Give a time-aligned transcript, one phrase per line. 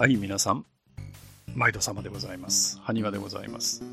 [0.00, 0.64] はい、皆さん、
[1.54, 2.78] 毎度様でございます。
[2.84, 3.84] 埴輪でございます。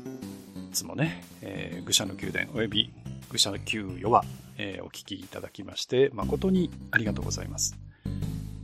[0.70, 2.90] いつもね、えー愚者の宮殿および
[3.30, 4.24] 愚者の給与は、
[4.56, 7.76] えーお聞きいただきまして、誠にありがとうございます。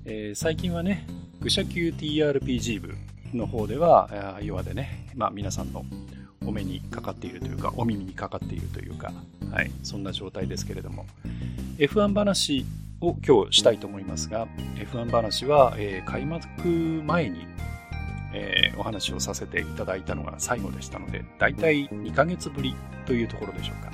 [0.06, 1.06] えー最近はね、
[1.42, 2.94] 愚者級 TRPG 部
[3.34, 4.04] の方では、
[4.36, 5.84] あー要はでね、まあ皆さんの
[6.46, 9.12] お目にかかっているというか、お耳にかかっているというか、
[9.52, 11.04] はい、そんな状態ですけれども、
[11.76, 12.64] F1 話
[13.00, 16.48] を今日したいと思いますが、F1 話は、えー開幕
[17.04, 17.46] 前に、
[18.32, 22.74] えーお話をさせていただいたのが最後でしたので、だいたい2ヶ月ぶり
[23.06, 23.90] というところでしょうか。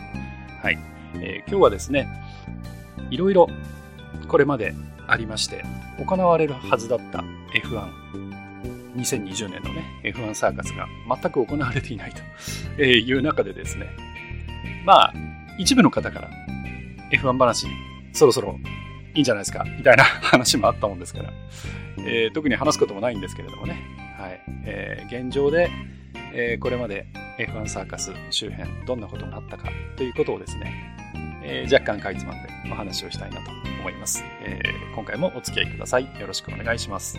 [0.62, 0.78] はい。
[1.16, 2.08] えー今日はですね、
[3.10, 3.48] いろいろ
[4.28, 4.74] これまで
[5.06, 5.64] ありまして、
[5.98, 8.10] 行われるはずだった F1。
[8.96, 12.12] 2020年のね、F1 サーカスが全く行われていない
[12.76, 13.86] という中でですね、
[14.84, 15.14] まあ、
[15.58, 16.28] 一部の方から
[17.12, 17.66] F1 話、
[18.12, 18.58] そろそろ
[19.14, 19.64] いいんじゃないですか。
[19.64, 21.32] みたいな話もあったもんですから、
[21.98, 23.80] えー特に話すこともないんですけれどもね、
[24.18, 24.40] はい。
[24.64, 25.68] えー現状で、
[26.32, 27.06] えーこれまで
[27.38, 30.96] F1 サーカス周辺どんなことがあったかということをですね、
[31.42, 36.04] えー若干かいつまんでお話をしたいなと思います、えー今回もお付き合いください。
[36.20, 37.18] よろしくお願いします。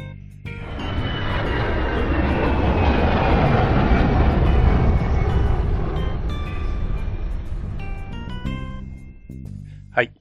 [9.94, 10.12] はい。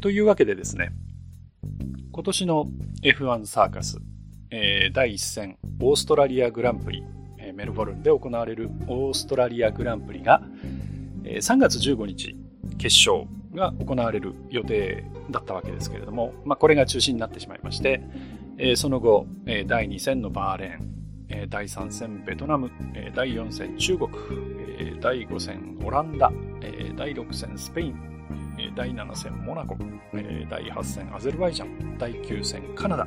[0.00, 0.92] というわけでですね
[2.16, 2.70] 今年の
[3.02, 3.98] F1 サーカス、
[4.50, 7.04] えー第1戦オーストラリアグランプリ、
[7.36, 10.40] えーメルボルンで行われるオーストラリアグランプリが、
[11.24, 12.34] えー3月15日
[12.78, 18.00] 決勝が行われる予定だったわけですけれども、まあ、これが中止になってしまいまして、
[18.56, 20.90] えーその後、えー第2戦のバーレーン、
[21.28, 24.08] えー第3戦ベトナム、えー第4戦中国、
[24.78, 28.15] えー第5戦オランダ、えー第6戦スペイン、
[28.58, 29.76] えー第7戦モナコ、
[30.14, 33.06] えー第8戦アゼルバイジャン、第9戦カナダ、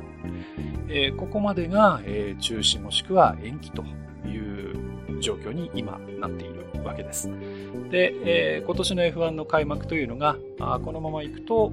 [0.88, 3.82] えーここまでが、えー中止もしくは延期と
[4.26, 7.28] いう状況に今なっているわけです。
[7.90, 10.36] で、えー今年の F1 の開幕というのが、
[10.84, 11.72] このままいくと、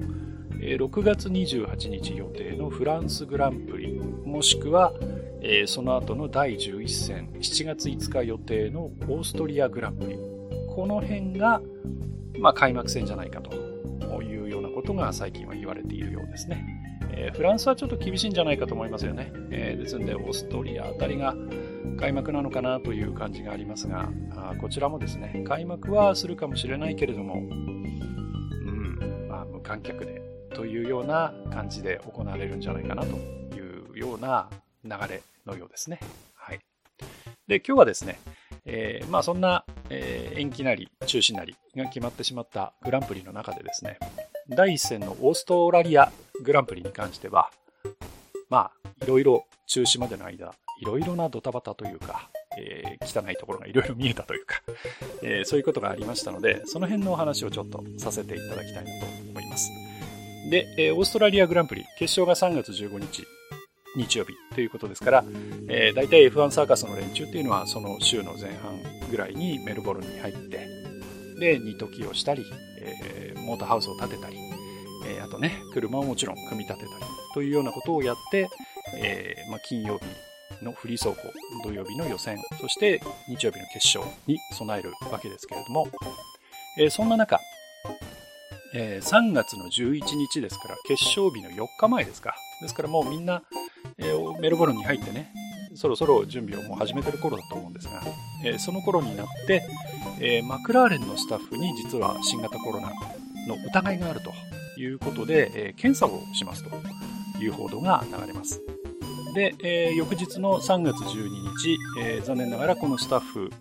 [0.62, 4.94] えー6月28日予定のフランスグランプリ、もしくは、
[5.42, 10.18] えーその後の第11戦、7月5日予定のオーストリアグランプリ、
[10.76, 11.62] この辺が、
[12.40, 16.66] まあ、開幕戦じゃないかというようなことが最近は言われているようですね。
[17.12, 19.32] えーフランスはちょっと厳しいんじゃないかと思いますよね。
[19.52, 21.36] えーですので、オーストリアあたりが
[22.00, 30.22] 開幕なのかなという感じがありますが、あこちらもですね、開幕はするかもしれないけれども、うん、まあ、無観客で
[30.54, 33.16] というような感じで行われるんじゃないかなと
[33.56, 34.50] いうような
[34.84, 36.00] 流れのようですね。
[37.48, 38.20] で、今日はですね、
[38.66, 43.98] えーまあそんな、えー延期なり中止なりが決まってしまったグランプリの中でですね、
[44.50, 46.12] 第一戦のオーストラリア
[46.44, 47.50] グランプリに関しては、
[48.50, 54.62] まあ、いろいろ中止までの間、いろいろなドタバタというか、えー汚いところがいろいろ見えたというか、
[55.24, 59.70] えそういうことがありましたので、その辺のお話をちょっとさせていただきたいなと思います。
[60.50, 63.26] で、えオーストラリアグランプリ、決勝が3月15日、
[63.98, 65.26] 日曜日ということですから、
[65.68, 70.68] えー、大体 F1 サーカスの連中っていうのは、その週の前半ぐらいにメルボルンに入って、
[71.40, 72.46] で、二時をしたり、
[72.82, 74.36] えーモーターハウスを建てたり、
[75.08, 78.50] えーあとね、車をもちろん組み立てたりというようなことをやって、
[78.98, 80.00] えーまあ、金曜
[80.60, 81.34] 日のフリー走行、
[81.64, 85.88] 土曜日の予選、そして日曜日の決勝に備えるわけですけれども、
[86.80, 87.40] えーそんな中、
[88.74, 92.36] えー3月の11日ですから、決勝日の4日前ですか。
[92.62, 93.44] ですからもうみんな、
[93.98, 95.34] えーメルボルンに入ってね、
[95.76, 98.02] そろそろ準備をもう始めてる頃だと思うんですが、
[98.44, 99.64] えーその頃になって、
[100.20, 102.90] えーマクラーレンのスタッフに実は新型コロナ
[103.48, 104.32] の疑いがあると
[104.80, 106.70] いうことで、えー検査をしますと
[107.40, 108.62] いう報道が流れます。
[109.36, 113.52] で、え翌日の3月12日、え残念ながらこのスタッフ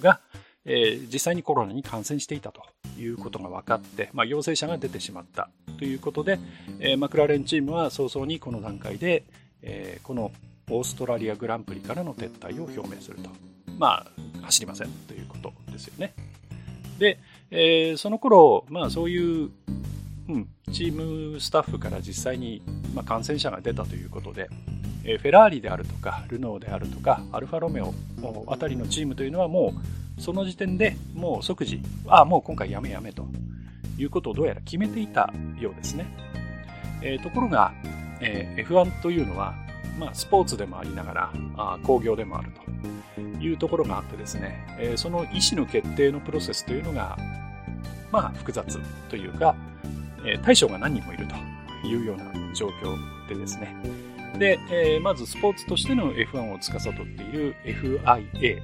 [0.00, 0.20] が、
[0.64, 2.62] え実際にコロナに感染していたと
[2.98, 5.50] いうことが分かって、まあ、陽性者が出てしまった
[5.80, 6.38] ということで、
[6.78, 9.24] えーマクラーレンチームは早々にこの段階で、
[9.62, 10.30] えーこの
[10.68, 13.30] オーストラリアグランプリからの撤退を表明すると。
[13.78, 16.12] まあ、走りませんということですよね。
[16.98, 17.18] で、
[17.50, 19.50] えーその頃、まあそういう、
[20.28, 22.60] うん、チームスタッフから実際に、
[22.94, 24.50] まあ、感染者が出たということで、
[25.04, 27.94] えーフェラーリであるとか、ルノーであるとか、アルファロメオ
[28.48, 29.72] あたりのチームというのはも
[30.18, 33.26] う、その時点でもう即時、ああ、もう今回やめやめと
[34.00, 36.06] いうことをどうやら決めていたようですね。
[37.02, 37.72] えーところが、
[38.20, 39.54] えー F1 というのは、
[39.98, 47.16] まあ、スポーツでもありながら、あ工業でもあるというところがあってですね、えーその意思の決定のプロセスというのが、
[48.10, 49.54] まあ、複雑というか、
[50.24, 51.34] えー大将が何人もいると
[51.86, 52.96] いうような状況
[53.28, 53.74] でですね、
[54.38, 58.60] で、えー、まずスポーツとしての F1 を司っている FIA、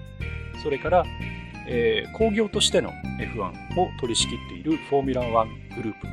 [0.63, 1.05] それから、
[1.69, 6.07] えー、工業としての F1 を取り仕切っているフォーミュラ1グループ、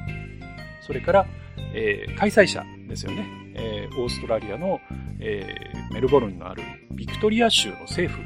[0.82, 1.26] それから、
[1.74, 4.82] えー、開催者ですよね、えー、オーストラリアの、
[5.20, 5.56] え、
[5.94, 8.24] メルボルンのあるビクトリア州の政府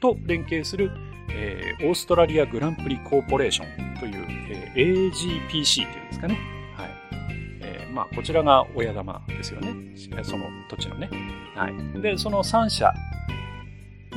[0.00, 0.90] と連携する、
[1.30, 6.38] え、オーストラリアグランプリコーポレーションという、え、AGPC っていうんですかね。
[6.76, 6.90] はい。
[7.62, 9.72] え、まあ、こちらが親玉ですよね。
[10.22, 11.08] その土地のね。
[11.54, 12.00] はい。
[12.00, 12.92] で、その3社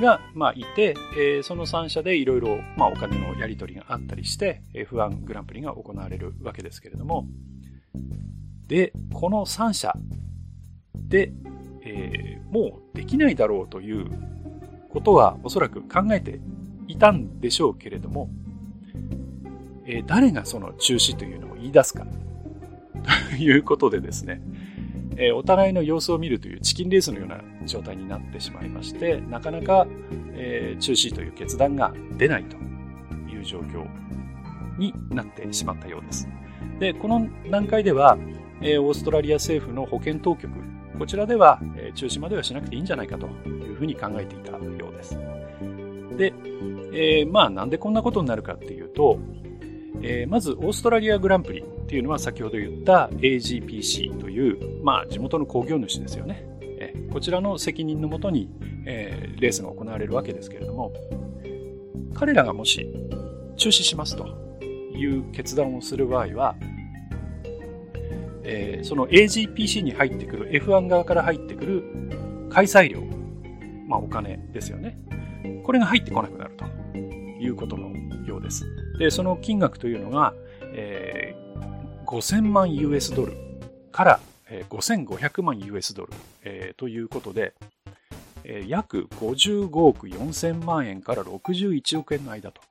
[0.01, 7.27] が、まあ、いて、えー、その3社でいろいろ、ま、お金のやり取りがあったりして、F1 グランプリが行われるわけですけれども、
[8.67, 9.93] で、この3社
[10.95, 11.31] で、
[11.83, 14.07] えー、もうできないだろうという
[14.89, 16.39] ことはおそらく考えて
[16.87, 18.29] いたんでしょうけれども、
[19.85, 24.41] え、誰がその中止というのを言い出すかということでですね、
[25.17, 29.87] えー、お互いの様子を見るというチキンレースのような状態になってしまいまして、なかなか、
[30.33, 32.55] えー、中止という決断が出ないと
[33.29, 33.87] いう状況
[34.77, 36.27] になってしまったようです。
[36.79, 38.17] で、この段階では、
[38.61, 40.51] えー、オーストラリア政府の保健当局、
[40.97, 44.59] こちらでは、え、中止まではしなくていいんじゃないかというふうに考えていたよ
[44.91, 45.17] うです。
[46.17, 46.33] で、
[46.93, 49.19] え、まあなんでこんなことになるかっていうと、
[50.01, 56.45] えー、まずオーストラリアグランプリっていうのは先ほど言った AGPC という、まあ地元の工業主ですよね。
[56.61, 58.49] えー、こちらの責任のもとに、
[58.85, 60.93] えー、レースが行われるわけですけれども、
[62.13, 62.87] 彼らがもし
[63.55, 64.27] 中止しますと
[64.95, 66.55] いう決断をする場合は、
[68.43, 71.83] えー、その AGPC に入ってくる F1 側から入ってくる
[72.49, 73.01] 開催料、
[73.87, 74.97] まあお金ですよね。
[75.63, 76.65] これが入ってこなくなると
[76.97, 77.91] いうことの
[78.37, 78.65] ようです。
[78.97, 80.33] で、その金額というのが、
[80.73, 83.33] えー、5000万 US ドル
[83.91, 84.19] から、
[84.49, 86.13] えー、5500万 US ドル、
[86.43, 87.53] えー、ということで、
[88.43, 92.61] えー、約55億4000万円から61億円の間と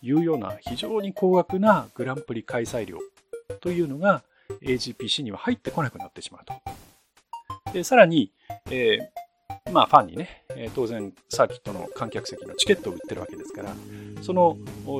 [0.00, 2.98] いうような非常に高額なグランプリ開催料
[3.60, 4.22] というのが
[4.62, 7.72] AGPC には入ってこなくなってしまうと。
[7.72, 8.32] でさらに、
[8.70, 8.98] え
[9.72, 13.74] まあ、ファンにね、え当然サーキットの観客席のチケットを売ってるわけですから、
[14.22, 14.56] その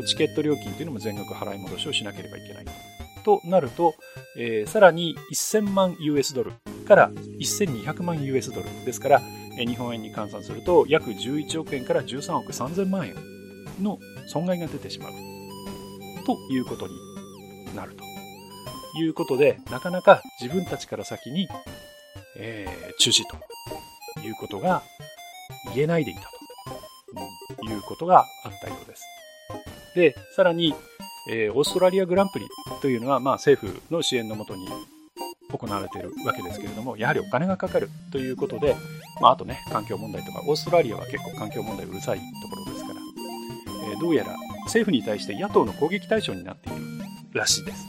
[0.07, 2.65] チケット料金というのも全額払い戻しをしなければいけない。
[3.25, 3.95] となると、
[4.37, 6.53] えー、さらに1000万 US ドル
[6.87, 9.23] から1200万 US ドルですから、
[9.59, 13.15] え日本円に換算すると約11億円から13億3000万円
[13.83, 15.13] の損害が出てしまう
[16.25, 16.95] ということに
[17.77, 18.05] なると
[18.99, 21.49] いうことで、なかなか自分たちから先に、
[22.37, 24.83] えー、中止ということが
[25.75, 29.03] 言えないでいたと、いうことがあったようです。
[29.95, 30.75] で、さらに、
[31.31, 32.47] えー、オーストラリアグランプリ
[32.81, 34.69] というのは、まあ、政府の支援のもとに
[35.51, 38.77] 行われているわけですけれども、やはりお金がかかるということで、
[39.21, 43.01] まあ、あとね、環境問題とか、オーストラリアは結構環境問題うるさいところですから、
[43.93, 46.83] えー、どうやら政府に対して野党の攻撃対象になっている
[47.35, 47.87] らしいです。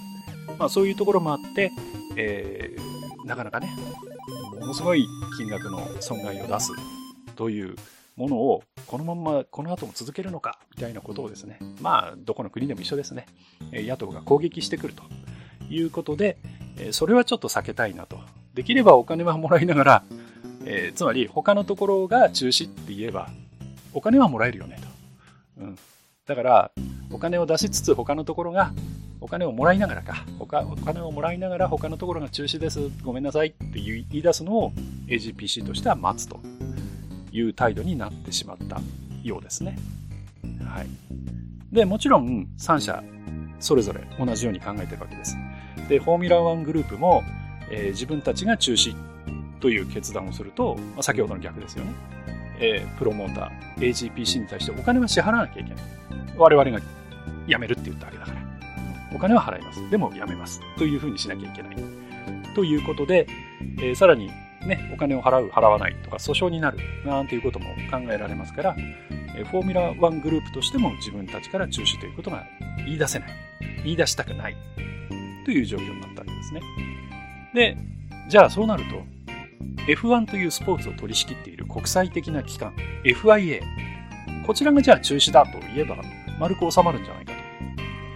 [0.59, 1.71] まあ、そういうところもあって、
[2.17, 3.73] えー、なかなかね、
[4.59, 6.71] ものすごい金額の損害を出す
[7.35, 7.75] という
[8.15, 13.25] ものをこのままこの後も続けるのかみたいなことをですね、まあ、どこの国でも一緒ですね、
[13.71, 15.03] 野党が攻撃してくると
[15.69, 16.37] いうことで、
[16.91, 18.19] それはちょっと避けたいなと。
[18.53, 20.03] できればお金はもらいながら、
[20.65, 23.29] え、つまり他のところが中止って言えば、
[23.93, 24.79] お金はもらえるよね
[25.57, 25.63] と。
[25.63, 25.77] うん。
[26.25, 26.71] だから、
[27.11, 28.73] お金を出しつつ他のところが
[29.21, 34.71] お金をもらいながらか、お金をもらいながら他のところが中止です、ごめんなさいって言い出すのを
[35.07, 36.39] AGPC としては待つと
[37.33, 38.79] いう態度になってしまった
[39.23, 39.77] ようですね。
[40.65, 40.87] はい。
[41.71, 43.03] で、もちろん3社
[43.59, 45.35] それぞれ同じように考えてるわけです。
[45.89, 47.23] で、フォーミュラー1グループも、
[47.69, 48.95] えー、自分たちが中止
[49.59, 51.93] という決断をすると、まあ、先ほどの逆ですよね。
[52.59, 55.83] えー、プロモーター、AGPC に対してお金は支払わなきゃいけない。
[56.37, 56.79] 我々が
[57.47, 58.43] 辞めるって言ったわけだから。
[59.15, 59.89] お金は払います。
[59.89, 60.61] でもやめます。
[60.77, 61.75] というふうにしなきゃいけない。
[62.55, 63.27] ということで、
[63.79, 64.29] えー、さらに
[64.67, 72.45] ね、お金を払う、払わないとか訴訟になるなんていうことも考えられますから、フォーミュラ1グループとしても自分たちから中止ということが
[72.77, 73.29] 言い出せない。
[73.83, 74.55] 言い出したくない。
[75.45, 76.61] という状況になったわけですね。
[77.53, 77.77] で、
[78.29, 79.03] じゃあそうなると、
[79.87, 83.61] F1 というスポーツを取り仕切っている国際的な機関、FIA。
[84.45, 85.97] こちらがじゃあ中止だと言えば
[86.39, 87.33] 丸く収まるんじゃないか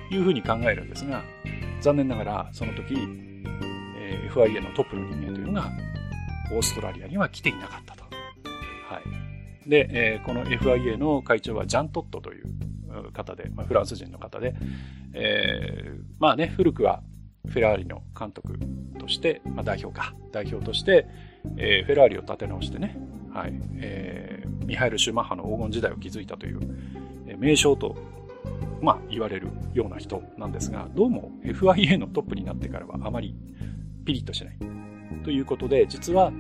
[0.09, 1.23] というふうに考えるんですが、
[1.81, 2.95] 残念ながらその時、
[4.33, 5.71] FIA のトップの人間というのが
[6.51, 8.03] オーストラリアには来ていなかったと。
[8.03, 8.99] は
[9.65, 9.69] い。
[9.69, 14.55] で、えー、この FIA の会長はジャン・トットという方で、まあ、フランス人の方で、
[15.13, 17.01] えー、まあね、古くは
[17.47, 18.59] フェラーリの監督
[18.99, 21.07] として、まあ、代表か、代表として、
[21.57, 22.97] えー、フェラーリを立て直してね、
[23.33, 26.59] はい、えー、ミハエル・シューマッハの黄金時代を築いたという、
[27.27, 27.95] えー、名称と、
[28.81, 33.35] まあ、言われるような人なんですが、どうも FIA のトップになってからはあまり
[34.05, 34.57] ピリッとしない。
[35.23, 36.31] ということで、実は、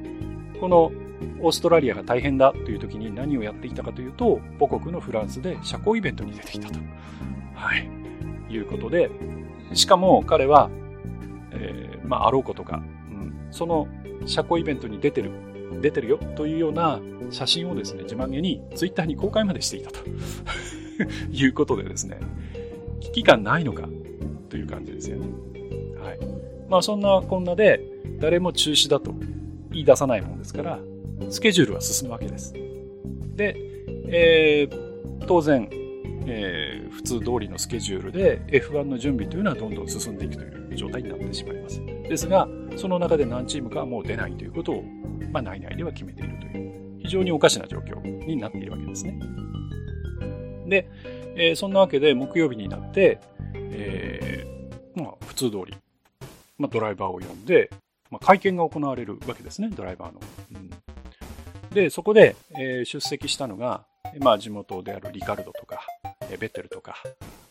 [0.59, 0.91] この
[1.39, 6.79] オーストラリアが大変だという時に何をやっていたかというと、母国のフランスで社交イベントに出てきたと。
[7.53, 7.89] はい。
[8.49, 9.09] いうことで、
[9.73, 10.69] しかも彼は、
[11.51, 13.87] えー、まあ、あろうことか、うん、その
[14.25, 15.31] 社交イベントに出てる、
[15.81, 19.99] 出てるよというような写真をですね、自慢げにツイッターに公開までしていたと
[21.31, 22.19] いうことでですね、
[23.01, 23.87] 危機感ないのか
[24.49, 25.27] という感じですよね。
[26.01, 26.19] はい。
[26.69, 27.81] まあそんなこんなで
[28.19, 29.13] 誰も中止だと
[29.71, 30.79] 言い出さないもんですから、
[31.29, 32.53] スケジュールは進むわけです。
[33.35, 33.55] で、
[34.07, 35.69] えー、当然、
[36.25, 41.81] えー、普通通りのスケジュールで F1 の準備というのはどんどん進んでいくという状態になってしまいます。
[41.85, 44.83] ですが、その中で何チームかはもう出ないということを、
[45.31, 49.19] まあ、内々では決めているという、非常におかしな状況になっているわけですね。
[50.67, 50.89] で、
[51.35, 53.19] えー、そんなわけで木曜日になって、
[53.53, 55.75] えー、まあ、普通通り、
[56.57, 57.69] まあ、ドライバーを呼んで、
[58.09, 60.21] まあ、会見が行われるわけですね、ドライバーの。
[60.53, 60.69] うん、
[61.73, 63.85] で、そこで、えー、出席したのが、
[64.19, 65.81] まあ、地元であるリカルドとか、
[66.29, 66.95] えベッテルとか、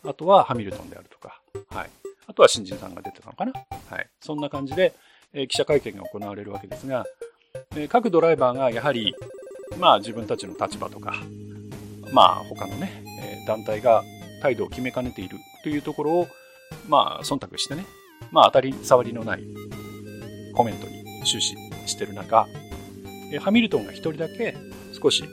[0.03, 1.89] あとはハミルトンであるとか、はい。
[2.27, 3.53] あとは新人さんが出てたのかな。
[3.89, 4.09] はい。
[4.19, 4.93] そんな感じで、
[5.33, 7.05] えー、記者会見が行われるわけですが、
[7.75, 9.15] えー、各ドライバーがやはり、
[9.79, 11.15] まあ自分たちの立場とか、
[12.11, 14.03] まあ他のね、えー、団体が
[14.41, 16.27] 態度を決めかねているというところを、
[16.87, 17.85] まあ忖度してね、
[18.31, 19.43] まあ当たり障りのない
[20.57, 22.47] コメントに終始してる中、
[23.39, 24.57] ハミルトンが一人だけ
[25.01, 25.23] 少し、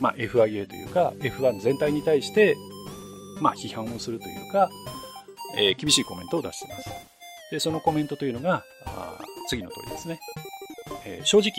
[0.00, 2.56] まあ FIA というか F1 全体に対して
[3.42, 4.70] まあ、批判をするというか、
[5.58, 6.90] えー、厳しいコメントを出しています。
[7.50, 10.20] で、そのコメントというのが、あ次の通りですね。
[11.04, 11.52] えー、正直、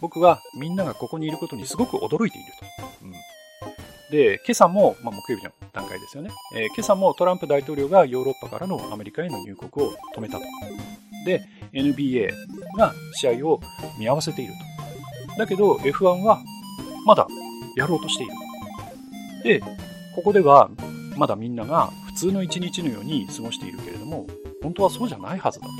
[0.00, 2.86] 僕はみんながここにいることにすごく驚いていると。
[3.02, 3.12] うん、
[4.12, 6.30] で、今朝も、まあ、木曜日の段階ですよね。
[6.54, 10.44] えー、今朝もトランプ大統領がヨーロッパからのアメリカへの入国を止めたと。
[11.26, 11.42] で、
[11.74, 12.30] NBA
[12.78, 13.60] が試合を
[13.98, 14.52] 見合わせている
[15.32, 15.38] と。
[15.38, 16.40] だけど F1 は
[17.04, 17.26] まだ
[17.76, 18.32] やろうとしている。
[19.42, 19.60] で、
[20.14, 20.70] ここでは
[21.16, 24.26] まだみんなが普通の一日のように過ごしているけれども、
[24.62, 25.72] 本当はそうじゃないはずだと。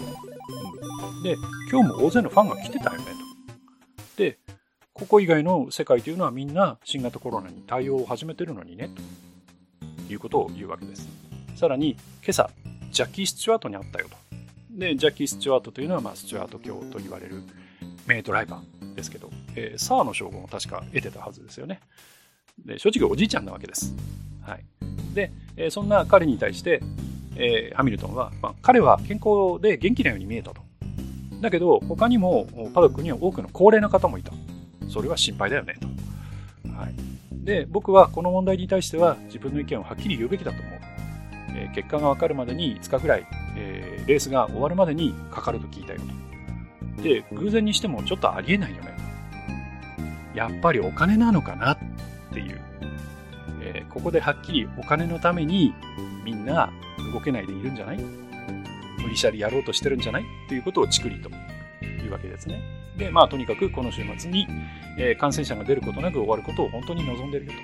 [1.17, 1.37] うん、で、
[1.71, 3.07] 今日も大勢のファンが来てたよね
[4.17, 4.17] と。
[4.17, 4.39] で、
[4.93, 8.91] ここ以外の世界というのはみんな新型コロナに対応を始めてるのにね、
[10.07, 11.09] ということを言うわけです。
[11.57, 12.51] さらに、今朝、
[12.93, 14.17] ジャッキー・スチュワートに会ったよと。
[14.75, 17.43] で、ジャッキー・スチュワートというのは、まあ、スチュワート教と言われる
[18.07, 21.81] 名ドライバーですけど、えー、サーの称号を確か得てたはずですよね。
[22.65, 23.95] で、正直おじいちゃんなわけです。
[24.43, 24.65] はい。
[25.15, 26.81] で、えそんな彼に対して、
[27.37, 30.63] えー、ハミルトンは、まあ、彼は健康で元気なように見えたと。
[31.41, 34.33] だけど、他にもパドックには多くの高齢な方もいた。
[34.89, 35.87] それは心配だよね、と。
[36.71, 36.95] はい。
[37.33, 40.94] で、僕はこの問題に対しては自分の意見をはっきり言うべきだと思う。
[41.55, 46.01] え、結果がわかるまでに5日ぐらい、えー、レースが終わるまでにかかると聞いたよ
[46.97, 47.03] と。
[47.03, 48.95] で、偶然にしてもちょっとありえないよね。
[50.35, 51.79] やっぱりお金なのかなっ
[52.33, 52.61] ていう
[53.67, 55.73] えー、ここではっきりお金のために
[56.25, 56.71] みんな
[57.13, 57.99] 動けないでいるんじゃない？
[57.99, 60.25] 無理しゃりやろうとしてるんじゃない？
[60.49, 62.61] ということをチクリというわけですね。
[62.99, 64.47] で、まあとにかくこの週末に、
[64.99, 67.59] えー、感染者が出ることなく終わることを本当に望んでいるよと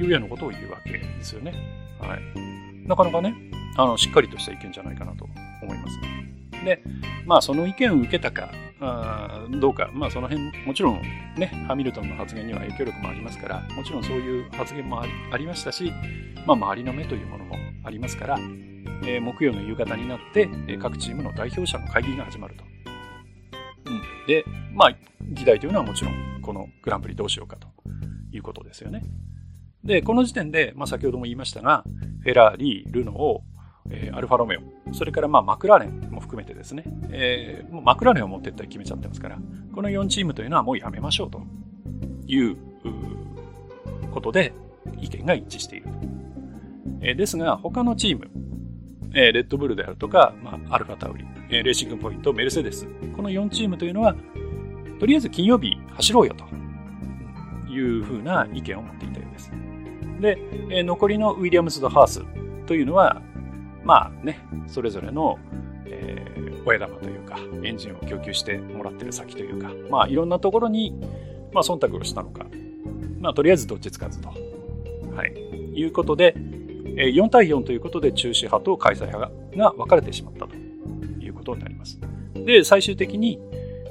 [0.00, 1.52] いうようなことを言うわけですよね。
[2.00, 2.88] はい。
[2.88, 3.34] なかなかね、
[3.76, 5.24] あの、しっかりとした意見じゃないかなと
[5.62, 5.98] 思います。
[6.64, 6.82] で、
[7.26, 8.50] まあその意見を受けたか、
[8.80, 11.02] あどうか、まあその辺、もちろん
[11.36, 15.92] ね、ハミルトンの発言には影響力もありますから、もちろんそういう発言もありましたし、
[16.46, 18.38] まあ周りの目というものもありますから、
[19.04, 22.64] えー、木曜の夕方になって、え各チームの代表者の会議が始まると。
[23.86, 24.26] うん。
[24.26, 27.68] で、まあ、議題というのはもちろん、このグランプリどうしようかと
[28.32, 29.02] いうことですよね。
[29.84, 31.84] で、この時点で、まあ先ほども言いましたが、
[32.22, 33.40] フェラーリ、ルノー、
[33.90, 39.38] えー、アルファロメオ、それからまあマクラーレンも含めてですね、えー、もうマクラーレンを持ってったり決めちゃってますから、
[39.74, 41.42] この4チームというのはもうやめましょうと
[42.26, 42.56] いう
[44.10, 44.52] ことで
[45.00, 45.86] 意見が一致している。
[47.00, 48.28] えー、ですが、他のチーム、
[49.14, 54.14] えー、レッドブルであるとか、まあ、アルファタウリ、えー、レーシングポイント、メルセデス、この4チームというのは、
[54.98, 56.44] とりあえず金曜日走ろうよと
[57.70, 59.52] いうふうな意見を持っていたようです。
[60.20, 60.38] で、
[60.70, 62.24] え、残りのウィリアムズとハース
[62.66, 63.22] というのは、
[63.84, 65.38] まあね、それぞれの、
[65.86, 70.94] えー、親玉というか、エンジンを供給してもらってる先というか、まあいろんなところに、
[71.52, 72.46] まあ忖度をしたのか、
[73.20, 74.28] まあとりあえずどっちつかずと、
[75.14, 75.32] はい、
[75.74, 76.34] いうことで、
[76.96, 81.98] え、4対4ということで中止派と開催派が分かれてしまったということになります。
[82.34, 83.38] で、最終的に、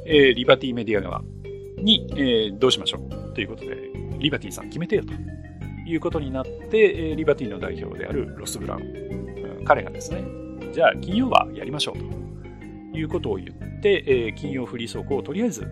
[0.05, 1.23] えー、リバティメディア側
[1.77, 3.77] に、えー、どうしましょうということで、
[4.19, 5.13] リバティさん決めてよと。
[5.87, 10.23] いうことになって、リバティの代表であるロス・ブラウン、彼がですね、
[10.73, 11.97] じゃあ金曜はやりましょう
[12.93, 15.65] ということを言って、金曜フリー走行をとりあえず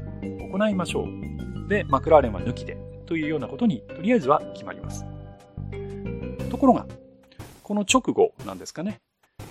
[0.51, 1.67] 行いましょう。
[1.67, 5.05] で、マクラーレンは抜きでというようなことにとりあえずは決まります。
[6.49, 6.85] ところが、
[7.63, 9.01] この直後なんですかね、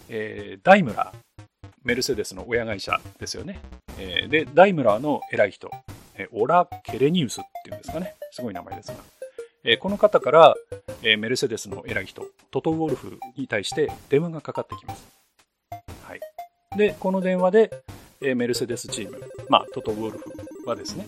[0.08, 1.44] えー、ダイムラー、
[1.82, 3.60] メルセデスの親会社ですよね。
[3.98, 5.70] えー、で、ダイムラーの偉い人、
[6.16, 8.14] えオラ・ケレニウスっていうんですかね。
[8.30, 9.13] すごい名前ですが。
[9.66, 10.54] えこの方から、
[11.02, 15.08] えメルセデスの偉い人、トト・ウォルフに対して電話がかかってきます。
[16.02, 16.20] はい。
[16.76, 17.70] で、この電話で、
[18.20, 19.18] えメルセデスチーム、
[19.48, 21.06] まあ、トト・ウォルフはですね、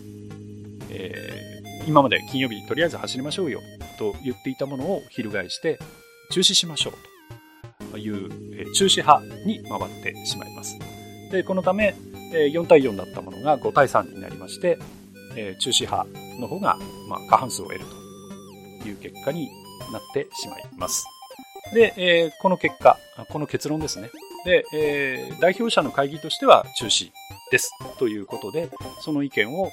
[0.91, 3.61] えー、今まで金曜日とりあえず走りましょうよ
[3.99, 5.79] と言っていたものを翻して
[6.31, 6.91] 中止しましょ
[7.81, 10.79] うという、えー、中止派に回ってしまいます。
[11.31, 11.95] で、このため、
[12.33, 14.79] え、4対4だったものが5対3になりまして、
[15.37, 16.09] え、中止派
[16.41, 18.06] の方が、ま、過半数を得ると
[18.87, 19.49] いう結果に
[19.93, 21.05] なってしまいます。
[21.75, 24.11] で、えー、この結果、この結論ですね。
[24.45, 27.11] で、えー、代表者の会議としては中止
[27.51, 29.71] ですということで、その意見を、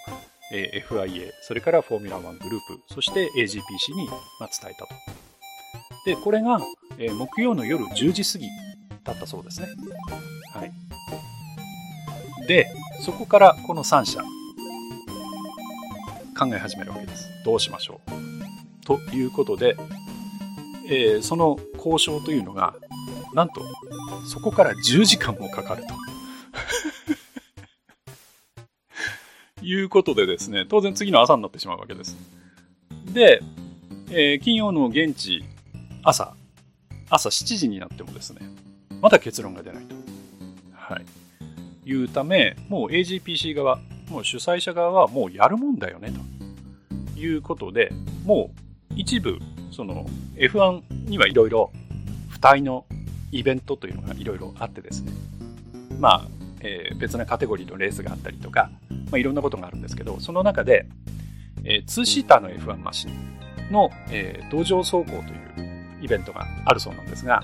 [0.51, 4.07] えー、FIA、それからフォーミュラー1グループ、そして AGPC に、
[4.39, 4.95] まあ、伝えたと。
[6.05, 6.59] で、これが、
[6.97, 8.47] えー、木曜の夜10時過ぎ
[9.03, 9.67] だったそうですね。
[10.53, 10.71] はい。
[12.47, 12.67] で、
[13.01, 14.21] そこからこの3社、
[16.37, 17.29] 考え始めるわけです。
[17.45, 18.42] どうしましょう？
[18.85, 19.75] ということで、
[20.87, 22.75] えー、その交渉というのが、
[23.33, 23.61] なんと、
[24.27, 25.93] そこから10時間もかかると。
[29.65, 32.17] いうことでですね、当然次の朝になってしまうわけです。
[33.13, 33.41] で、
[34.09, 35.43] えー、金曜の現地
[36.03, 36.35] 朝、
[37.09, 38.41] 朝7時になってもですね、
[39.01, 39.95] まだ結論が出ないと。
[40.73, 41.05] はい。
[41.85, 43.79] いうため、もう AGPC 側、
[44.09, 47.91] もう主催者側はもうやるもんだよね、ということで、
[48.25, 48.62] もう
[48.95, 49.39] 一部、
[49.71, 51.71] その F1 にはいろいろ
[52.31, 52.85] 付帯の
[53.31, 55.11] イベントというのがいろいろあってですね、
[55.99, 56.27] まあ、
[56.61, 60.85] えー、別なカテゴリーのレースがあったりとか、まあ、いろんなことがあるんですけど、その中で、
[61.63, 67.43] えー、2シーターの F1 マシンの、えー、道場走行というイベントがあるそうなんですが、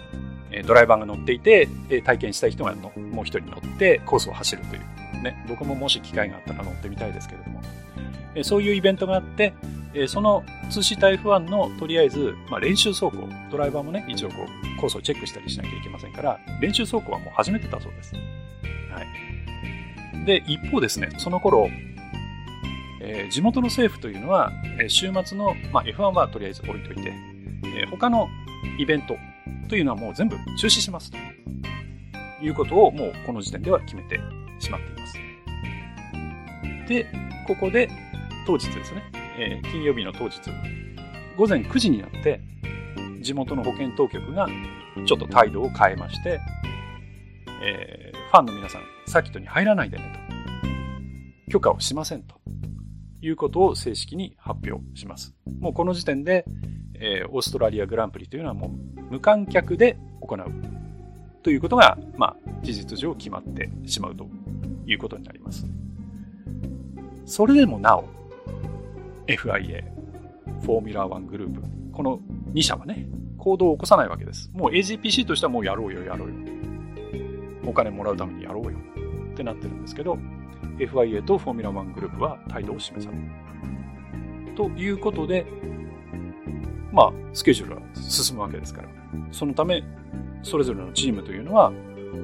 [0.51, 7.61] えドライバーが乗っていて、え体験したい人がのもう一人乗ってコースを走るという、ね、僕ももし機会があったら乗ってみたいですけれども、
[8.35, 9.53] えそういうイベントがあって、
[10.01, 18.13] えその2シーター F1 のとりあえず、まあ、練習走行、ドライバーもね、一応こうコースをチェックしたりしなきゃいけませんから、練習走行はもう始めてたそうです。
[18.15, 18.21] は
[20.23, 20.25] い。
[20.25, 21.69] で、一方ですね、その頃、
[23.01, 27.13] えー、地元の政府というのは、え、週末の、まあ、F1 はとりあえず置いといて、
[27.65, 28.29] えー、他の
[28.77, 29.17] イベント
[29.67, 31.17] というのはもう全部中止しますと
[32.41, 34.19] いうことをもうこの時点では決めて
[34.59, 35.13] しまっています。
[36.87, 37.05] で、
[37.47, 37.89] ここで
[38.45, 39.03] 当日ですね、
[39.39, 40.39] えー、金曜日の当日、
[41.37, 42.41] 午前9時になって、
[43.21, 44.47] 地元の保健当局が
[45.05, 46.41] ちょっと態度を変えまして、
[47.63, 50.13] えー、ファンの皆さん、サーキットに入らないでね
[51.47, 51.51] と。
[51.51, 52.39] 許可をしませんと。
[53.21, 55.35] いうことを正式に発表します。
[55.59, 56.45] もうこの時点で、
[56.95, 60.39] えー、オーストラリアグランプリというのはもう無観客で行う
[61.43, 64.27] ということが、まあ、事実上決まってしまうと
[64.85, 65.65] いうことになります。
[67.25, 68.05] それでもなお、
[69.29, 69.83] FIA、
[70.61, 71.61] フォーミュラー1グループ、
[71.93, 72.19] この
[72.53, 74.49] 2社はね、行動を起こさないわけです。
[74.53, 76.35] もう AGPC としてはもうやろうよ、やろうよ。
[77.65, 78.79] お金もらうためにやろうよ。
[79.31, 80.17] ってなってるんですけど、
[80.79, 84.55] FIA とフォーミュラー1グループは態度を示さない。
[84.55, 85.45] ということで、
[86.91, 88.89] まあ、スケジュールは進むわけですから。
[89.31, 89.83] そのため、
[90.41, 91.71] それぞれのチームというのは、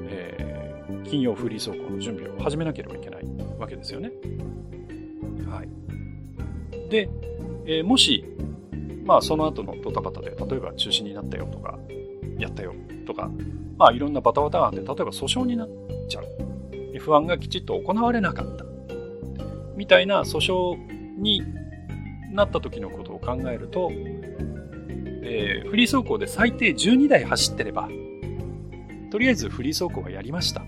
[0.10, 3.26] えー、金曜フリー走行の準備を始めなければいけない
[3.60, 4.12] わけですよね。
[6.90, 7.10] で、
[7.66, 8.26] えー、もし、
[9.06, 11.78] まあ、その後のドタバタで、例えば中止になったよとか、
[12.38, 12.74] やったよ
[13.06, 13.30] とか、
[13.78, 15.70] まあ、いろんなバタバタがあって、例えば訴訟になっ
[16.08, 16.26] ちゃう。
[16.96, 18.66] F1 がきちっと行われなかった。
[19.76, 21.44] みたいな訴訟に
[22.32, 27.90] なった時のことを考えると、えー、フリー走行で最低12台走ってれば、
[29.12, 30.62] とりあえずフリー走行はやりました。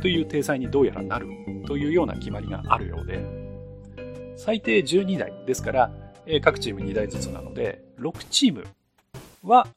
[0.00, 1.28] という体裁にどうやらなる
[1.66, 3.39] というような決まりがあるようで、
[4.42, 5.92] 最低12台ですから、
[6.24, 8.64] えー、各チーム2台ずつなので、6チーム
[9.44, 9.68] は、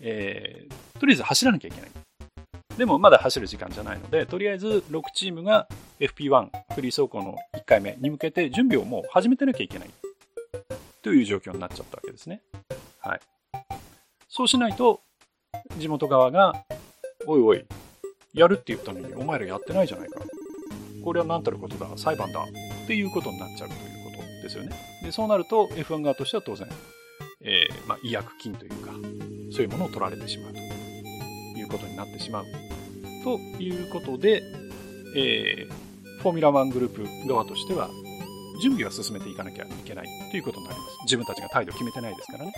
[0.00, 1.90] えー、とりあえず走らなきゃいけない。
[2.76, 5.66] でもまだ走る時間じゃないので、とりあえず6チームが
[5.98, 9.90] FP1 フリー走行の1回目に向けて準備をもう始めてなきゃいけない
[11.00, 12.42] という状況になっちゃったわけですね。
[13.00, 13.20] はい。
[14.28, 15.00] そうしないと、
[15.78, 16.52] 地元側が、
[17.26, 17.64] おいおい、
[18.34, 20.20] やるって言ったのにお前らやってないじゃないか。
[21.02, 22.44] これは何たることだ、裁判だ
[22.86, 24.70] っていうことになっちゃうということですよね。
[25.02, 26.68] で、そうなると F1 側としては当然、
[27.42, 28.92] えー、まあ、違約金というか、
[29.52, 32.44] そういうものを取られてしまうということになってしまう。
[33.24, 34.42] ということで、
[35.16, 37.90] えー、フォーミュラ1グループ側としては、
[38.62, 40.90] 準備は進めていかなきゃいけないということになります。
[41.04, 42.52] 自分たちが態度を決めてないですからね。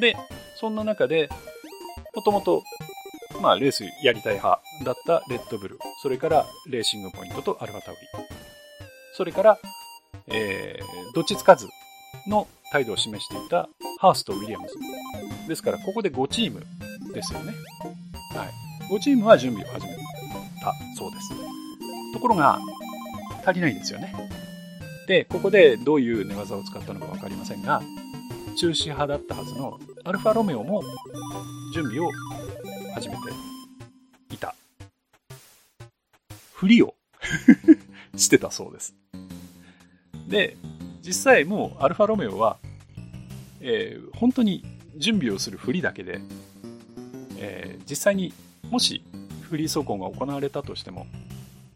[0.00, 0.16] で、
[0.56, 1.28] そんな中で、
[2.14, 2.62] もともと、
[3.40, 8.25] まあ、レースやりたい派だったレッドブル、それからレーシングポイントとアルファタウリ、
[9.16, 9.58] それから、
[10.26, 11.68] えー、どっちつかず
[12.28, 13.66] の態度を示していた
[13.98, 14.74] ハースとウィリアムズ。
[15.48, 16.62] ですから、ここで5チーム
[17.14, 17.54] ですよね。
[18.34, 18.92] はい。
[18.92, 21.30] 5チームは準備を始めたそうです。
[22.12, 22.60] ところが、
[23.46, 24.12] 足りないんですよね。
[25.06, 27.80] で、ここでどういう寝技を使ったのか分かりませんが、
[28.58, 30.82] 中止派だったはずのアルファロメオも
[31.72, 32.10] 準備を
[32.94, 33.20] 始めて
[34.34, 34.54] いた。
[36.52, 36.94] ふりを
[38.16, 38.94] してたそうです。
[40.28, 40.56] で、
[41.02, 42.58] 実際もうアルファロメオは、
[43.60, 44.64] えー、本当に
[44.96, 46.20] 準備をするふりだけで、
[47.38, 48.32] えー、実際に
[48.70, 49.04] もし
[49.42, 51.06] フリー走行が行われたとしても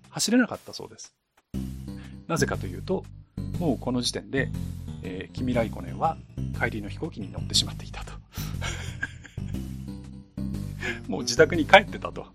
[0.09, 1.15] 走れなかったそうです。
[2.27, 3.05] なぜかというと、
[3.59, 4.51] もうこの時点で、
[5.03, 6.17] えー、キミ・ライコネンは
[6.61, 8.13] 帰りの飛行機に乗ってしまっていたと。
[11.07, 12.27] もう自宅に帰ってたと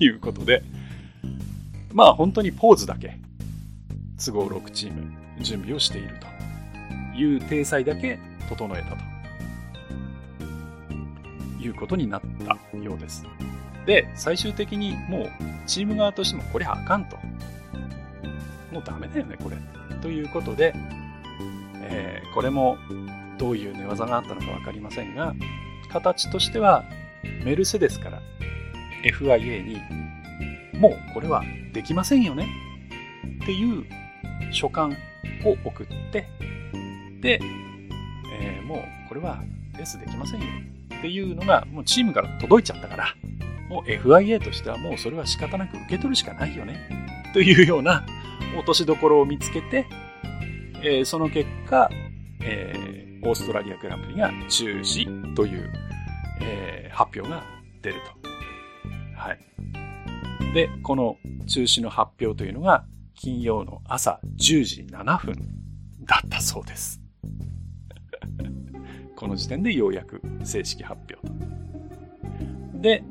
[0.00, 0.62] いうことで、
[1.92, 3.18] まあ本当にポーズだけ、
[4.24, 6.26] 都合6チーム準備をしていると
[7.18, 8.96] いう体裁だけ整えたと
[11.62, 13.24] いうことになったようです。
[13.86, 15.30] で、最終的にもう
[15.66, 17.16] チーム側としてもこれはあかんと。
[18.72, 19.56] もうダメだよね、これ。
[20.02, 20.74] ということで、
[21.82, 22.78] えー、これも
[23.38, 25.34] どういう寝技があったのか分かりませんが、
[25.90, 26.84] 形としては
[27.44, 28.20] メルセデスから
[29.04, 29.80] FIA に
[30.78, 32.48] もうこれはできませんよね
[33.42, 33.84] っていう
[34.52, 34.88] 書簡
[35.44, 36.28] を送って
[37.20, 37.40] で、
[38.40, 39.42] えー、もうこれは
[39.74, 40.46] レースできませんよ
[40.96, 43.14] っていうのがもうチームから届いちゃったから
[43.68, 46.88] もう FIA としてはもうそれは仕方なく受け取るしかないよね
[47.32, 48.06] というような
[48.56, 49.86] 落としどころを見つけて、
[50.82, 51.90] えー、その結果、
[52.40, 55.72] えー、オーストラリアグランプリが中止という、
[56.40, 57.44] えー、発表が
[57.82, 59.18] 出ると。
[59.18, 59.38] はい。
[60.54, 62.84] で、この中止の発表というのが
[63.16, 65.34] 金曜の朝10時7分
[66.02, 67.00] だったそうです。
[69.16, 72.80] この時点でようやく正式発表と。
[72.80, 73.02] で、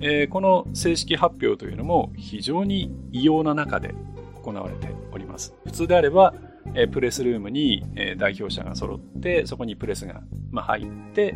[0.00, 3.94] えー、この正式発表というのも非常に異様な中で
[4.42, 5.52] 行われております。
[5.64, 6.34] 普通であれば、
[6.74, 11.34] えー、プレスルームに、えー、代表者が揃って、そこにプレスが、まあ、入って、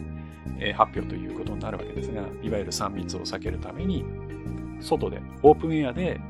[0.59, 4.05] え、発表ということになるわけですが、いわゆる3密を避けるために、
[4.81, 6.21] 外で、オープンエアで、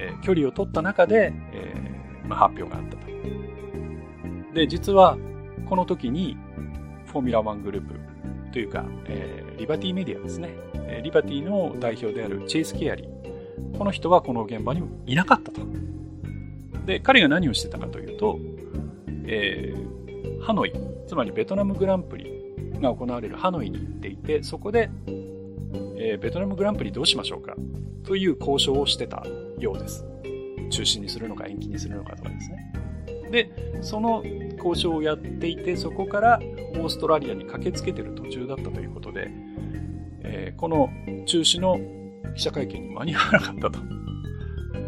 [0.00, 3.06] えー、距離を取った中で、えーまあ、発表があったと。
[4.54, 5.18] で、実は、
[5.68, 6.36] この時に、
[7.06, 7.94] フォーミュラ1グループ
[8.52, 10.56] というか、えー、リバティメディアですね。
[11.02, 13.78] リバティの代表であるチェイス・ケアリー。
[13.78, 15.60] この人はこの現場にいなかったと。
[16.86, 18.38] で、彼が何をしてたかというと、
[19.26, 20.72] えー、ハノイ、
[21.06, 24.90] つまりベトナムグランプリが行われるハノイに行っていて、そこで、
[25.96, 27.54] えー、ベトナムグランプリどうしましょうか
[28.04, 29.24] という交渉をしてた
[29.60, 30.04] ようです。
[30.70, 32.72] 中止にするのか延期にするのかとかですね。
[33.30, 34.22] で、その
[34.56, 39.30] 交渉をやっていて、そこからオーストラリアに駆けつけてる途中だったということで、
[40.22, 40.90] えー、この
[41.26, 41.78] 中止の
[42.34, 43.78] 記者会見に間に合わなかったと。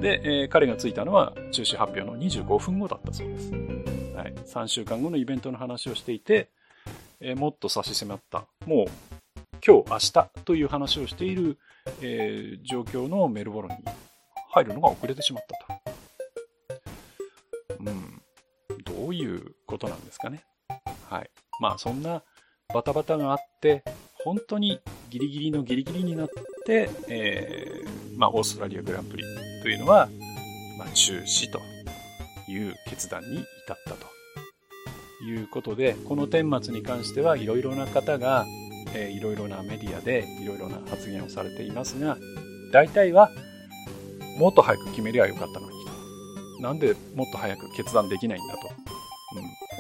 [0.01, 3.53] で、えー、彼が着いたのは中止発表の25分後だったそうです。
[3.53, 6.49] はい、3週間後のイベントの話をしていて、
[7.21, 8.87] えー、もっと差し迫った、もう
[9.65, 11.57] 今日、明日という話をしている、
[12.01, 13.77] えー、状況のメルボルンに
[14.53, 15.83] 入るのが遅れてしまったと。
[17.81, 18.23] うん、
[18.85, 20.45] どういうことなんですかね。
[21.09, 21.31] はい。
[21.61, 22.23] まあそんな
[22.73, 23.83] バタバタがあって、
[24.25, 26.29] 本当にギリギリのギリギリになっ
[26.65, 29.25] て、えー、まあオーストラリアグランプリ
[29.63, 30.09] というのは、
[30.79, 31.61] まあ、中止と
[32.51, 33.43] いう決断に至
[33.75, 34.07] ったと
[35.25, 38.45] いうことで、この顛末に関してはいろいろな方が、
[38.95, 42.19] えー、いろいろなメディアでいろいろな発言をされていますが、
[42.73, 43.31] 大体は、
[44.39, 45.77] もっと早く決めりゃよかったのに。
[46.61, 48.71] なんでもっと早く決断できないんだと。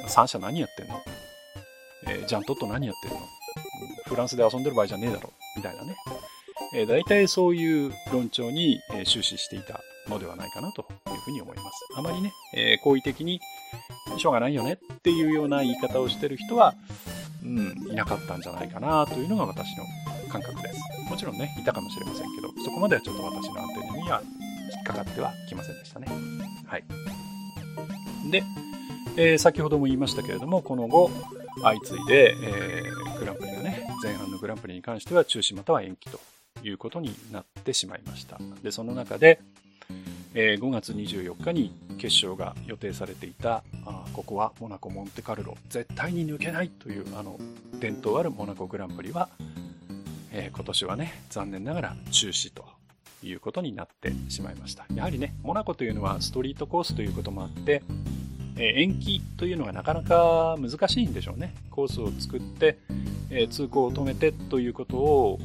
[0.02, 0.08] うん。
[0.08, 1.00] 三者何やってんの？
[2.08, 3.24] えー、ジャントット何やってんの、うん、
[4.06, 5.32] フランスで遊んでる場合じゃねえだろ。
[5.56, 5.94] みたいなね。
[6.74, 11.86] えー、大体そういう論調に、え終始していたのではないかなというふうに思います。
[11.96, 13.40] あまりね、え好意的に
[14.16, 16.74] しょうがないよねっていうような言い方をしてる人は、
[17.44, 19.84] うん、いなかったんじゃないかなというのが私の
[20.30, 20.80] 感覚です。
[21.10, 24.22] もちろんね、いたかもしれませんけど、そこまではちょっと私のアンテナには
[24.84, 26.06] かかってはきませんでしたね。
[26.66, 26.84] はい。
[28.30, 28.42] で、
[29.16, 31.10] えー、先ほども言いましたけれども、この後、
[31.62, 36.20] 相次いで、えー、グランプリがね、前半のグランプリに関しては中止または延期と
[36.62, 38.38] いうことになってしまいました。
[38.62, 39.40] で、その中で、
[40.34, 47.38] えー、5月24日に決勝が予定されていたあここはモナコ・モンテカルロ絶対に抜けないというあの
[47.78, 49.28] 伝統あるモナコグランプリは、
[50.30, 52.64] えー、今年はね残念ながら中止と
[53.26, 57.82] いうことになってしまいましたやはりねモナコというのはストリートコースということもあって、
[58.56, 62.78] え、延期というのがなかなか難しいんでしょうねコースを作って、
[63.30, 65.38] え通行を止めてということを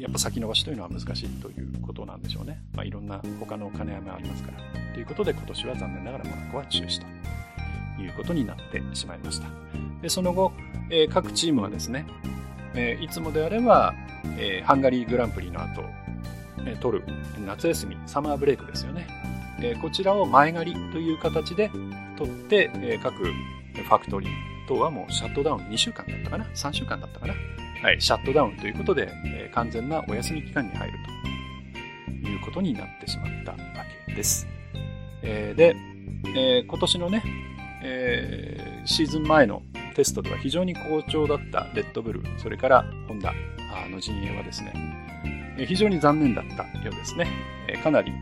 [0.00, 2.62] やっぱ先延ばしというのは難しいということなんでしょうね。
[2.74, 4.58] まあ、いろんな他の兼ね合いもありますから。
[4.94, 9.48] ということで今年は残念ながらモナコは中止ということになってしまいました。
[10.00, 10.52] でその後、
[10.90, 12.06] え、各チームはですね、
[12.74, 13.94] え、いつもであれば、
[14.38, 15.84] え、ハンガリーグランプリの後、
[16.80, 17.04] 取る
[17.46, 19.06] 夏休み、サマーブレイクですよね。
[19.80, 21.70] こちらを前借りという形で
[22.16, 24.30] 取って、各ファクトリー
[24.68, 27.34] 等はもうシャットダウン2週間だったかな ?3 週間だったかな？
[27.82, 30.98] はい、シャットダウンということで、完全なお休み期間に入る
[32.22, 33.58] ということになってしまったわ
[34.06, 34.46] けです。
[35.22, 35.74] で、
[36.66, 37.22] 今年のね、
[37.82, 39.62] え、シーズン前の
[39.94, 43.32] テストでは非常に好調だったレッドブル、それからホンダ
[43.90, 44.72] の陣営はですね、
[45.66, 47.26] 非常に残念だったようですね。
[47.82, 48.12] かなり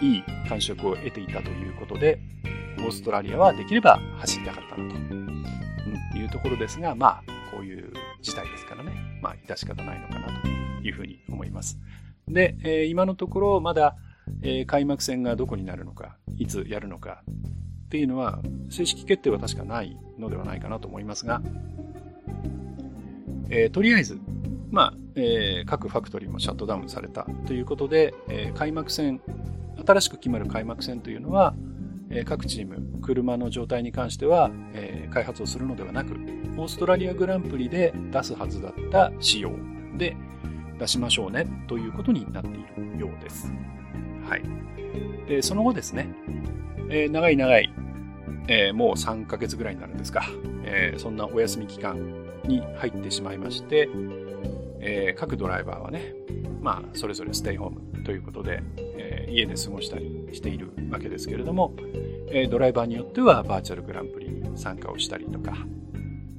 [0.00, 2.18] いい感触を得ていたということで、
[2.78, 8.92] オーストラリアはできれば走りたかったなと、いうところですが、まあ、こういう事態ですからね。
[9.22, 10.48] まあ、致し方ないのかなと
[10.82, 11.78] いうふうに思います。
[12.28, 13.96] で、え、今のところまだ、
[14.42, 17.22] え、開幕戦がどこになるのか、いつやるのか
[17.86, 18.40] っていうのは、
[18.70, 21.42] 正式決定は確かないのではないかなと思いますが、
[23.50, 24.20] え、とりあえず、
[24.70, 29.20] まあ、えー、各ファクトリーもシャットダウンされたということで、えー、開幕戦、
[29.84, 31.54] 新しく決まる開幕戦というのは、
[32.10, 36.12] えー、各チーム、車の状態に関しては、え、開発をするのではなく、
[36.56, 39.52] オーストラリアグランプリで出すはずだった仕様
[39.96, 40.16] で
[40.78, 42.52] 出しましょうねということになってい
[42.94, 43.52] るようです。
[44.28, 44.42] はい。
[45.28, 46.08] で、その後ですね、
[46.88, 47.72] え、長い長い、
[48.48, 50.24] え、もう3ヶ月ぐらいになるんですか、
[50.64, 51.96] え、そんなお休み期間
[52.44, 53.88] に入ってしまいまして、
[54.80, 56.14] え各ドライバーはね、
[56.60, 61.74] まあ、それぞれステイホームということで、え家で過ごしたりしているわけですけれども、
[62.30, 65.54] えドライバーによってはバーチャルグランプリに参加をしたりとか、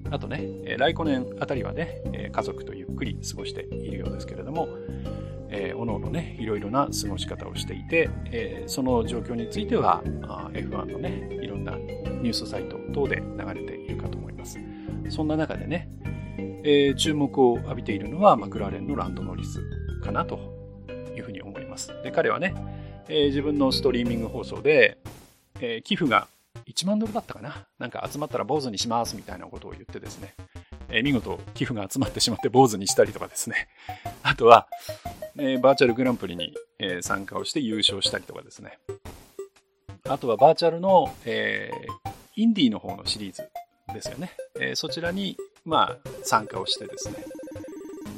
[0.10, 4.68] あとね、え来古年あたりはね、え家族とゆっくり過ごしているようですけれども、
[5.52, 10.02] えー、おのおのね、いろいろな過ごし方をしていて、えー、その状況については、
[10.54, 14.58] F1 のね、いろんなニュースサイト等で流れているかと思います。
[15.10, 15.90] そんな中でね、
[16.64, 19.62] えー、注目を浴びているのはマクラーレンのランドノリス
[20.04, 20.40] かなと
[21.16, 21.88] いうふうに思います。
[22.04, 22.56] で、彼はね、
[23.08, 24.98] えー、自分のストリーミング放送で、
[25.60, 26.28] えー、寄付が
[26.68, 27.68] 1万ドルだったかな。
[27.80, 30.36] なんか集まったら坊主にしますみたいなことを言ってですね、
[30.90, 33.68] え、見事寄付が集まってしまって坊主にしたりとかですね、
[34.24, 34.68] あとは、
[35.38, 38.80] え、バーチャルグランプリに、え、参加をして優勝したりとかですね、
[40.08, 41.72] あとはバーチャルの、え、
[42.36, 43.50] インディーの方のシリーズ
[43.94, 47.16] ですよね、え、そちらに、まあ、参加をしてですね、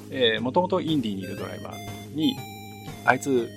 [0.10, 2.36] えー、もともとインディーにいるドライバーに、
[3.06, 3.50] あいつ、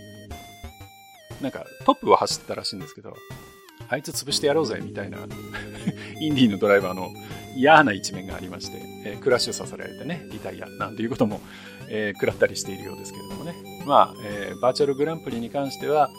[1.41, 3.15] なんかトップを走ってたらしいんですけど、
[3.89, 5.19] あいつ潰してやろうぜみたいな
[6.21, 7.13] インディーのドライバーの
[7.55, 11.41] 嫌な一面がありまして、えー、クラッシュさせられてね、リタイアなんていうことも、
[11.89, 13.55] えー、食らったりしているようですけれどもね。
[13.87, 16.11] まあ、えー、バーチャルグランプリに関しては、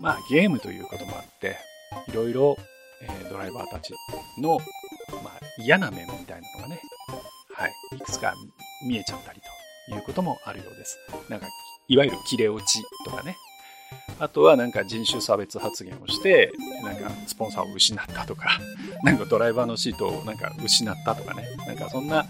[0.00, 1.56] まあ、ゲームということもあって、
[2.08, 2.56] いろいろ、
[3.02, 3.92] え、ドライバーたち
[4.38, 4.58] の、
[5.58, 6.80] 嫌な面みたいなのがね、
[7.54, 8.34] はい、いくつか
[8.86, 9.40] 見えちゃったり
[9.88, 10.98] ということもあるようです。
[11.28, 11.46] なんか、
[11.88, 13.36] いわゆる切れ落ちとかね、
[14.18, 18.60] あとはなんか人種差別発言をして、なんかスポンサーを失ったとか、
[19.02, 22.26] なんかドライバーのシートをなんか失ったとかね、なんかそんな、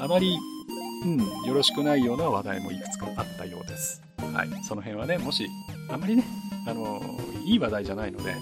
[0.00, 0.36] あまり、
[1.04, 4.02] うん、よろしくないような話題もいくつかあったようです。
[4.32, 4.48] はい。
[4.64, 5.46] その辺はね、もし、
[5.90, 6.24] あまりね、
[6.66, 7.00] あの、
[7.44, 8.34] いい話題じゃないので、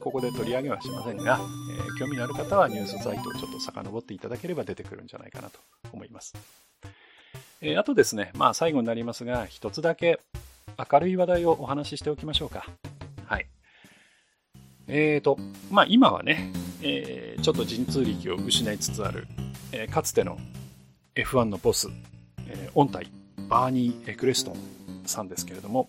[0.00, 1.40] ここで取り上げはしませんが、
[1.76, 5.58] えー、興味のある方はニュースサイトをちょっと遡っていただければ出てくるんじゃないかなと
[5.92, 6.34] 思います。
[7.62, 10.20] えー、あとですね、まあ最後になりますが、一つだけ
[10.92, 12.66] 明るい話題をお話ししておきましょうか。
[13.26, 13.46] はい。
[14.88, 15.38] えーと、
[15.70, 19.26] まあ今はね、えー、ちょっと神通力を失いつつある、
[19.72, 20.38] えー、かつての
[21.14, 21.88] F1 のボス、
[22.46, 23.10] えー、御大、
[23.48, 24.56] バーニー・エクレストン
[25.04, 25.86] さんですけれども、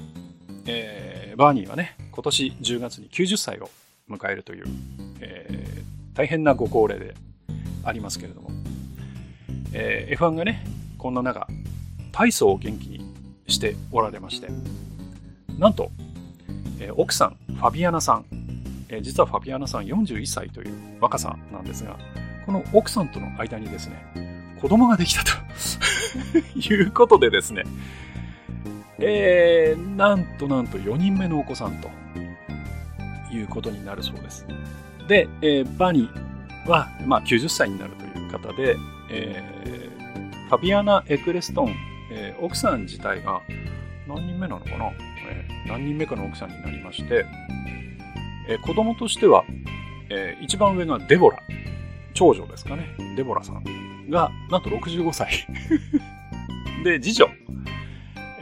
[0.66, 3.70] えー、バーニーはね、今年10月に90歳を
[4.10, 4.66] 迎えるという、
[5.20, 7.16] えー、大変なご高齢で
[7.84, 8.50] ありますけれども、
[9.74, 10.64] えー、F1 がね、
[10.98, 11.48] こんな中、
[12.12, 13.06] 体操を元気に
[13.48, 14.50] しておられまして、
[15.58, 15.92] なんと、
[16.80, 18.26] えー、奥さん、ファビアナさん、
[18.90, 21.98] えー、実はファビアナさん41歳という若さなんですが、
[22.46, 25.32] この奥さんとの間にですね、子供ができたと
[26.60, 27.64] いうことでですね、
[29.02, 31.90] えー、なんとなんと4人目のお子さんと
[33.32, 34.46] いうことになるそうです。
[35.08, 38.78] で、えー、バニーは、まあ、90歳になるという方で、
[39.10, 41.76] えー、ファビアナ・エクレストン、
[42.12, 43.42] えー、奥さん自体が
[44.08, 44.92] 何人目なのかな、
[45.30, 47.26] えー、何人目かの奥さんになりまして、
[48.48, 49.44] えー、子供としては、
[50.10, 51.38] えー、一番上がデボラ、
[52.14, 53.64] 長女ですかね、デボラさん
[54.10, 55.48] が、なんと65歳。
[56.84, 57.28] で、次女、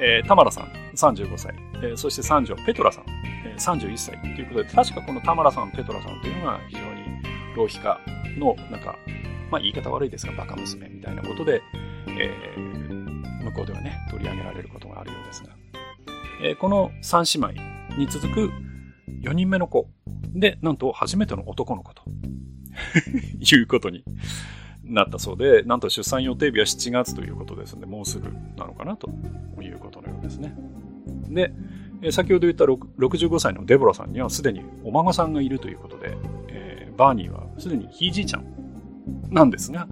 [0.01, 3.03] えー、タマラさん、35歳、えー、そして三女、ペトラさん、
[3.45, 4.17] えー、31歳。
[4.21, 7.03] ということで、確かこのタマラさん、ペトラさんというのが非常に
[7.55, 7.99] 浪費家
[8.39, 8.95] の、なんか、
[9.51, 11.61] まあ言い方悪いですが、バカ娘みたいなことで、
[12.07, 15.49] えー、向こうではね、取り上げられることがあるようですが、
[16.43, 18.51] えー、この3姉妹に続く
[19.21, 19.87] 4人目の子。
[20.33, 22.03] で、なんと初めての男の子と。
[23.39, 24.03] いうことに
[24.89, 29.09] なったそうで、なんと出産予定日は7月ということですので、もうすぐなのかなと
[29.61, 30.55] いうことのようですね。
[31.29, 31.53] で、
[32.11, 38.45] 先ほど言った65歳のデボラさんにはすでにお孫さんがいるということで、えー、バーニーはすでにひいじいちゃん
[39.29, 39.87] なんですが、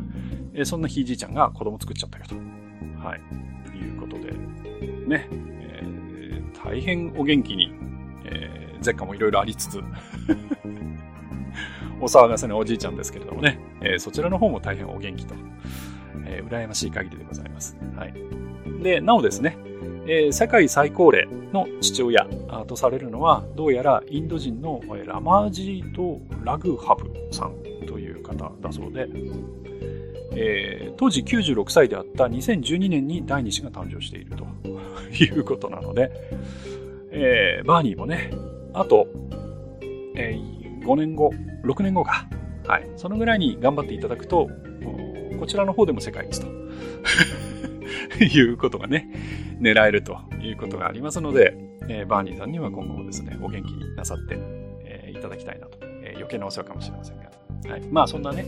[0.54, 2.36] えー、そんなひいじいちゃんが子供作っちゃったよと。
[3.06, 3.22] はい。
[3.78, 4.32] いうことで、
[5.08, 7.72] ね、えー、大変お元気に、
[8.26, 9.80] えー、絶下もいろいろありつつ
[12.02, 15.36] お騒がせなおじいちゃんですけれどもね、えー、そちらの方も大変お元気と、
[16.26, 17.78] えー、羨ましい限りでございます。
[17.96, 18.14] はい。
[18.82, 19.58] で、なおですね、
[20.08, 22.26] えー、世界最高齢の父親
[22.68, 29.08] とされるのは、どうやらインド人のラマージート・ラグハブさんという方だそうで、
[30.32, 34.46] えー、当時96歳であった2012年に第2子が誕生していると
[35.24, 36.12] いうことなので、
[37.12, 38.32] えー、バーニーもね、
[38.74, 39.08] あと、
[40.16, 41.32] えー、5年後、
[41.64, 42.28] 6年後か。
[42.68, 42.90] はい。
[42.98, 44.50] そのぐらいに頑張っていただくと、
[45.40, 46.48] こちらの方でも世界一と
[48.24, 49.10] いうことがね、
[49.62, 51.56] 狙えるということがありますので、
[51.88, 54.38] えー、バーニーさんには今後もですね、お元気になさって、
[54.84, 57.32] えー、いただきたいなと、えー、余計なお世話かもしれませんが。
[57.70, 57.82] はい。
[57.90, 58.46] まあそんなね、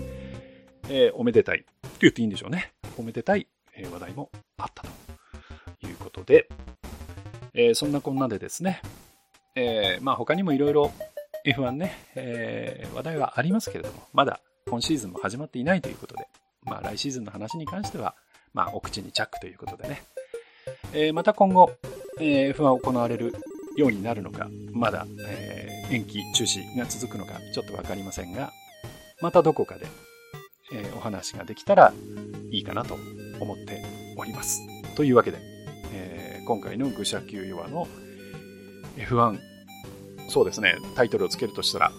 [0.90, 2.74] えー、おめでたい、と言っていいんでしょうね。
[2.98, 6.50] おめでたい、えー、話題もあったということで、
[7.54, 8.82] えー、そんなこんなでですね、
[9.56, 10.92] えー、まあ他にもいろいろ
[11.46, 16.28] F1 ね、えー、話題はありますけれども、まだ今シーズンも始まっていないということで、
[16.64, 18.16] まあ来シーズンの話に関しては、
[18.54, 20.04] まあお口にチャックということでね、
[20.94, 21.72] えー、また今後、
[22.20, 23.34] えー、F1 行われる
[23.76, 28.52] ようになるのか、まだ、えー、延期、中止が続くのかちょっとわかりませんが、
[29.22, 29.88] またどこかで、
[30.74, 31.94] えー、お話ができたら
[32.52, 32.98] いいかなと
[33.40, 33.84] 思って
[34.18, 34.62] おります。
[34.96, 35.38] というわけで、
[35.94, 37.88] えー、今回の愚者級弱の
[38.98, 39.49] F1
[40.30, 41.92] そうですね、タイトルをつけるとしたら、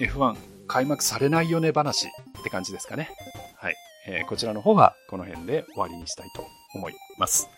[0.00, 3.10] F1 開幕されないよね話って感じですかね。
[3.56, 3.74] はい。
[4.06, 7.48] えー、こちらの方はこの辺で終わりにしたいと思います。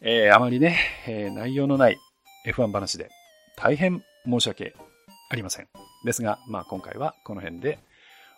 [0.00, 1.98] えー、あまりね、えー、内容のない
[2.46, 3.10] F1 話で
[3.56, 4.74] 大変申し訳
[5.30, 5.68] ありません。
[6.04, 7.78] ですが、まあ今回はこの辺で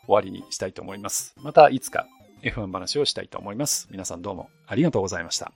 [0.06, 1.34] 終わりにしたいと思います。
[1.38, 2.06] またいつか
[2.42, 3.88] F1 話をしたいと思います。
[3.90, 5.52] 皆さんどうもありがとうございました。